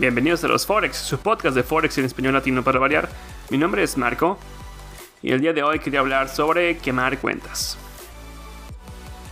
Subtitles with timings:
[0.00, 3.06] Bienvenidos a los Forex, su podcast de Forex en español latino para variar.
[3.50, 4.38] Mi nombre es Marco
[5.20, 7.76] y el día de hoy quería hablar sobre quemar cuentas.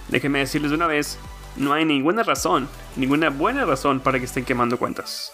[0.08, 1.18] Déjenme decirles de una vez,
[1.56, 5.32] no hay ninguna razón, ninguna buena razón para que estén quemando cuentas.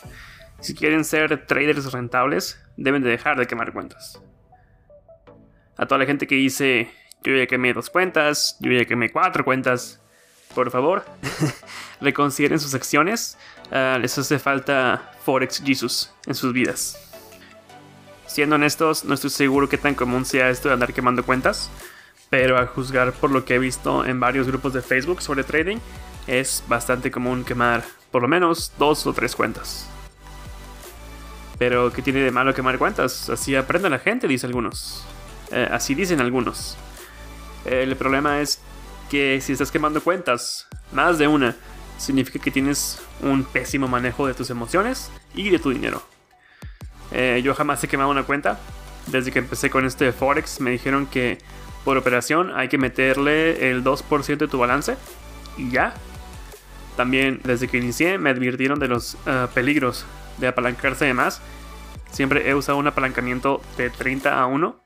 [0.61, 4.23] Si quieren ser traders rentables, deben de dejar de quemar cuentas.
[5.77, 6.93] A toda la gente que dice,
[7.25, 10.01] yo ya quemé dos cuentas, yo ya quemé cuatro cuentas,
[10.55, 11.05] por favor,
[12.01, 13.37] reconsideren sus acciones.
[13.71, 16.99] Ah, les hace falta Forex Jesus en sus vidas.
[18.27, 21.71] Siendo honestos, no estoy seguro qué tan común sea esto de andar quemando cuentas,
[22.31, 25.79] pero a juzgar por lo que he visto en varios grupos de Facebook sobre trading,
[26.27, 29.89] es bastante común quemar por lo menos dos o tres cuentas.
[31.59, 33.31] Pero, ¿qué tiene de malo quemar cuentas?
[33.31, 35.05] Así aprende la gente, dice algunos.
[35.53, 36.77] Eh, así dicen algunos.
[37.65, 38.61] El problema es
[39.11, 41.57] que si estás quemando cuentas, más de una,
[41.99, 46.03] significa que tienes un pésimo manejo de tus emociones y de tu dinero.
[47.13, 48.59] Eh, yo jamás he quemado una cuenta.
[49.07, 51.39] Desde que empecé con este Forex me dijeron que
[51.85, 54.97] por operación hay que meterle el 2% de tu balance
[55.57, 55.95] y ya.
[56.97, 60.07] También desde que inicié me advirtieron de los eh, peligros
[60.39, 61.41] de apalancarse de más.
[62.11, 64.81] Siempre he usado un apalancamiento de 30 a 1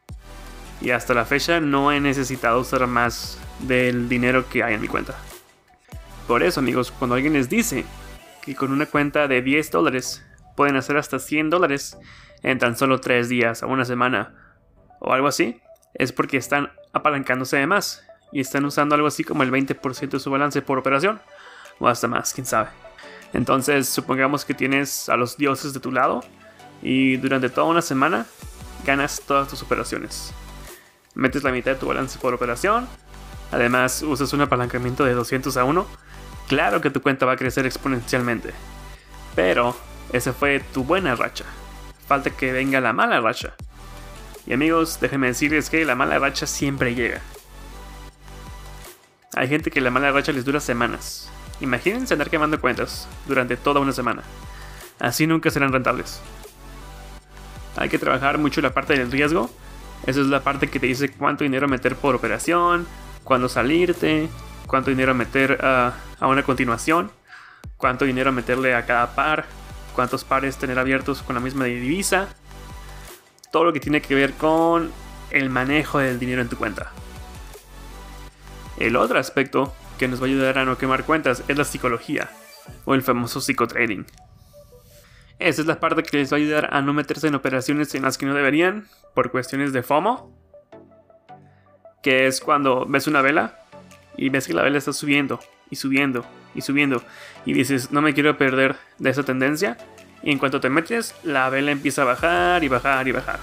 [0.80, 4.88] y hasta la fecha no he necesitado usar más del dinero que hay en mi
[4.88, 5.14] cuenta.
[6.26, 7.84] Por eso amigos, cuando alguien les dice
[8.42, 10.24] que con una cuenta de 10 dólares
[10.56, 11.96] pueden hacer hasta 100 dólares
[12.42, 14.34] en tan solo 3 días o una semana
[15.00, 15.60] o algo así,
[15.94, 20.20] es porque están apalancándose de más y están usando algo así como el 20% de
[20.20, 21.20] su balance por operación
[21.78, 22.68] o hasta más, quién sabe.
[23.32, 26.22] Entonces, supongamos que tienes a los dioses de tu lado
[26.82, 28.26] y durante toda una semana
[28.84, 30.32] ganas todas tus operaciones.
[31.14, 32.88] Metes la mitad de tu balance por operación,
[33.52, 35.86] además usas un apalancamiento de 200 a 1,
[36.48, 38.52] claro que tu cuenta va a crecer exponencialmente.
[39.34, 39.76] Pero
[40.12, 41.44] esa fue tu buena racha.
[42.06, 43.54] Falta que venga la mala racha.
[44.46, 47.20] Y amigos, déjenme decirles que la mala racha siempre llega.
[49.36, 51.30] Hay gente que la mala racha les dura semanas.
[51.60, 54.22] Imagínense andar quemando cuentas durante toda una semana.
[54.98, 56.20] Así nunca serán rentables.
[57.76, 59.50] Hay que trabajar mucho la parte del riesgo.
[60.06, 62.86] Esa es la parte que te dice cuánto dinero meter por operación,
[63.28, 64.30] cuándo salirte,
[64.66, 67.10] cuánto dinero meter a una continuación,
[67.76, 69.44] cuánto dinero meterle a cada par,
[69.94, 72.28] cuántos pares tener abiertos con la misma divisa.
[73.52, 74.90] Todo lo que tiene que ver con
[75.30, 76.90] el manejo del dinero en tu cuenta.
[78.78, 82.30] El otro aspecto que nos va a ayudar a no quemar cuentas es la psicología
[82.86, 84.06] o el famoso psicotrading.
[85.38, 88.04] Esa es la parte que les va a ayudar a no meterse en operaciones en
[88.04, 90.37] las que no deberían por cuestiones de FOMO,
[92.02, 93.60] que es cuando ves una vela
[94.16, 97.02] y ves que la vela está subiendo y subiendo y subiendo
[97.44, 99.76] y dices no me quiero perder de esa tendencia
[100.22, 103.38] y en cuanto te metes la vela empieza a bajar y bajar y bajar.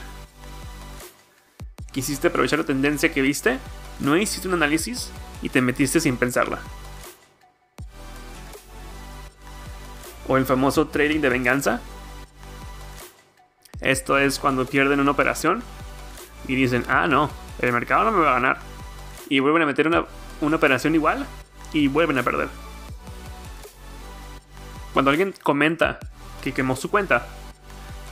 [1.91, 3.57] Quisiste aprovechar la tendencia que viste,
[4.01, 5.11] no hiciste un análisis
[5.41, 6.59] y te metiste sin pensarla.
[10.27, 11.79] O el famoso trading de venganza.
[13.79, 15.63] Esto es cuando pierden una operación
[16.47, 17.29] y dicen, ah, no,
[17.59, 18.59] el mercado no me va a ganar.
[19.29, 20.05] Y vuelven a meter una,
[20.41, 21.25] una operación igual
[21.73, 22.47] y vuelven a perder.
[24.93, 25.99] Cuando alguien comenta
[26.41, 27.27] que quemó su cuenta,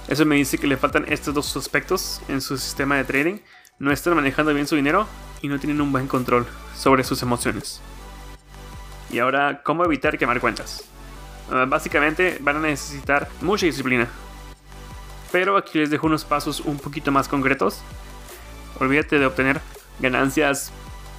[0.08, 3.38] eso me dice que le faltan estos dos aspectos en su sistema de trading.
[3.80, 5.08] No están manejando bien su dinero
[5.42, 7.82] y no tienen un buen control sobre sus emociones.
[9.10, 10.84] Y ahora, ¿cómo evitar quemar cuentas?
[11.52, 14.08] Ah, básicamente van a necesitar mucha disciplina.
[15.32, 17.82] Pero aquí les dejo unos pasos un poquito más concretos.
[18.80, 19.62] Olvídate de obtener
[20.00, 20.72] ganancias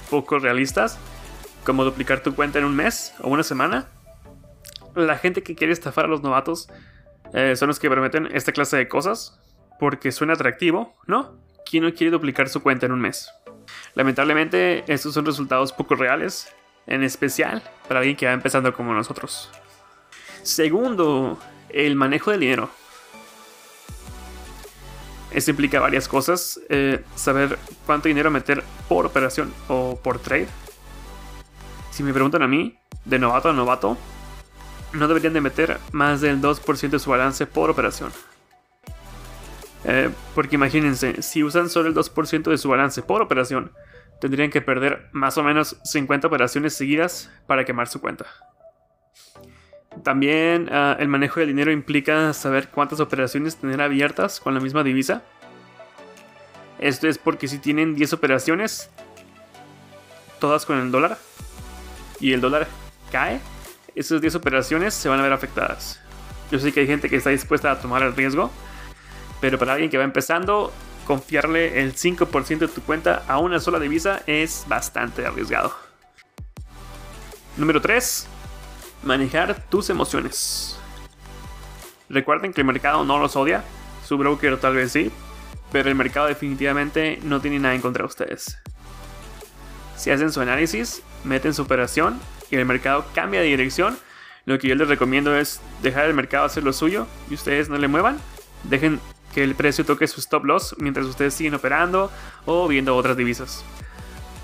[0.09, 0.97] poco realistas,
[1.63, 3.87] como duplicar tu cuenta en un mes o una semana.
[4.93, 6.69] La gente que quiere estafar a los novatos
[7.33, 9.39] eh, son los que prometen esta clase de cosas
[9.79, 11.37] porque suena atractivo, ¿no?
[11.69, 13.29] ¿Quién no quiere duplicar su cuenta en un mes?
[13.95, 16.53] Lamentablemente, estos son resultados poco reales,
[16.87, 19.49] en especial para alguien que va empezando como nosotros.
[20.43, 22.69] Segundo, el manejo del dinero.
[25.35, 26.61] Esto implica varias cosas.
[26.69, 30.47] Eh, saber cuánto dinero meter por operación o por trade.
[31.91, 33.97] Si me preguntan a mí, de novato a novato,
[34.93, 38.13] no deberían de meter más del 2% de su balance por operación.
[39.83, 43.73] Eh, porque imagínense, si usan solo el 2% de su balance por operación,
[44.21, 48.25] tendrían que perder más o menos 50 operaciones seguidas para quemar su cuenta.
[50.03, 54.83] También ah, el manejo del dinero implica saber cuántas operaciones tener abiertas con la misma
[54.83, 55.23] divisa.
[56.79, 58.89] Esto es porque si tienen 10 operaciones,
[60.39, 61.17] todas con el dólar,
[62.19, 62.67] y el dólar
[63.11, 63.39] cae,
[63.95, 66.01] esas 10 operaciones se van a ver afectadas.
[66.51, 68.51] Yo sé que hay gente que está dispuesta a tomar el riesgo,
[69.41, 70.71] pero para alguien que va empezando,
[71.05, 75.73] confiarle el 5% de tu cuenta a una sola divisa es bastante arriesgado.
[77.57, 78.27] Número 3.
[79.03, 80.77] Manejar tus emociones.
[82.09, 83.63] Recuerden que el mercado no los odia,
[84.05, 85.11] su broker tal vez sí,
[85.71, 88.57] pero el mercado definitivamente no tiene nada en contra de ustedes.
[89.97, 92.19] Si hacen su análisis, meten su operación
[92.51, 93.97] y el mercado cambia de dirección,
[94.45, 97.77] lo que yo les recomiendo es dejar el mercado hacer lo suyo y ustedes no
[97.77, 98.19] le muevan.
[98.63, 98.99] Dejen
[99.33, 102.11] que el precio toque su stop loss mientras ustedes siguen operando
[102.45, 103.65] o viendo otras divisas.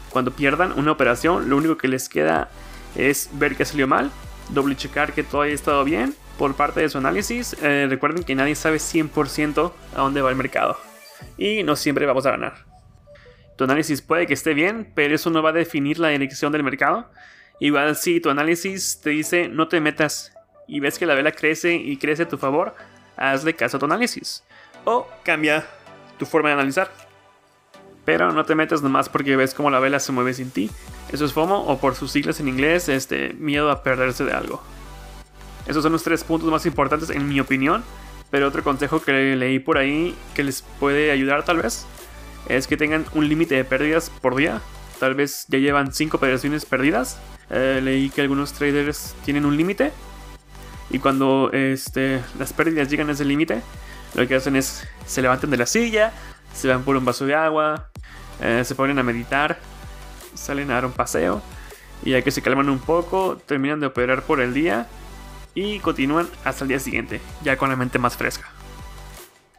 [0.09, 2.49] Cuando pierdan una operación, lo único que les queda
[2.95, 4.11] es ver que salió mal,
[4.51, 7.55] doble checar que todo haya estado bien por parte de su análisis.
[7.61, 10.77] Eh, recuerden que nadie sabe 100% a dónde va el mercado
[11.37, 12.65] y no siempre vamos a ganar.
[13.57, 16.63] Tu análisis puede que esté bien, pero eso no va a definir la dirección del
[16.63, 17.09] mercado.
[17.59, 20.33] Igual si tu análisis te dice no te metas
[20.67, 22.75] y ves que la vela crece y crece a tu favor,
[23.17, 24.43] hazle caso a tu análisis
[24.83, 25.65] o cambia
[26.17, 26.91] tu forma de analizar.
[28.03, 30.71] Pero no te metas nomás porque ves cómo la vela se mueve sin ti.
[31.11, 34.61] Eso es FOMO o por sus siglas en inglés, este, miedo a perderse de algo.
[35.67, 37.83] Esos son los tres puntos más importantes en mi opinión.
[38.31, 41.85] Pero otro consejo que leí por ahí que les puede ayudar tal vez
[42.47, 44.61] es que tengan un límite de pérdidas por día.
[44.99, 47.19] Tal vez ya llevan 5 operaciones perdidas.
[47.49, 49.91] Eh, leí que algunos traders tienen un límite.
[50.89, 53.61] Y cuando este, las pérdidas llegan a ese límite,
[54.15, 56.13] lo que hacen es se levantan de la silla,
[56.53, 57.89] se van por un vaso de agua,
[58.41, 59.59] eh, se ponen a meditar,
[60.41, 61.41] salen a dar un paseo
[62.03, 64.87] y ya que se calman un poco, terminan de operar por el día
[65.53, 68.49] y continúan hasta el día siguiente, ya con la mente más fresca.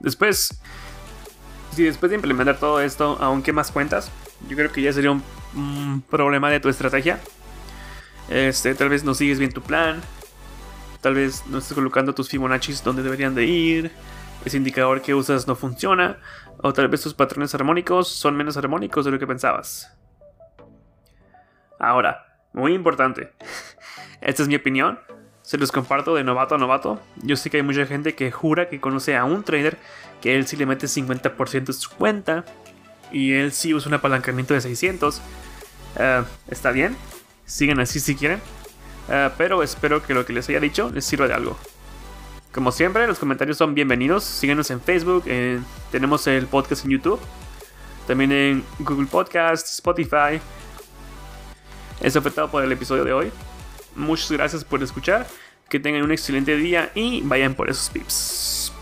[0.01, 0.61] Después,
[1.75, 4.11] si después de implementar todo esto aún más cuentas,
[4.49, 7.21] yo creo que ya sería un, problema de tu estrategia.
[8.29, 10.01] Este, tal vez no sigues bien tu plan,
[11.01, 13.93] tal vez no estás colocando tus Fibonacci donde deberían de ir,
[14.45, 16.19] ese indicador que usas no funciona,
[16.59, 19.93] o tal vez tus patrones armónicos son menos armónicos de lo que pensabas.
[21.83, 23.33] Ahora, muy importante,
[24.21, 25.01] esta es mi opinión,
[25.43, 27.01] se los comparto de novato a novato.
[27.25, 29.77] Yo sé que hay mucha gente que jura que conoce a un trader
[30.21, 32.45] que él sí le mete 50% de su cuenta
[33.11, 35.21] y él sí usa un apalancamiento de 600.
[35.99, 36.97] Eh, está bien,
[37.47, 38.41] sigan así si quieren,
[39.09, 41.59] eh, pero espero que lo que les haya dicho les sirva de algo.
[42.53, 44.23] Como siempre, los comentarios son bienvenidos.
[44.23, 45.25] Síguenos en Facebook,
[45.91, 47.19] tenemos el podcast en YouTube,
[48.07, 50.41] también en Google Podcast, Spotify.
[52.03, 53.33] Eso fue todo por el episodio de hoy.
[53.95, 55.27] Muchas gracias por escuchar.
[55.69, 58.73] Que tengan un excelente día y vayan por esos pips.